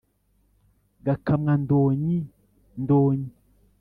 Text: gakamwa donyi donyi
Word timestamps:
gakamwa 1.05 1.53
donyi 1.69 2.17
donyi 2.87 3.29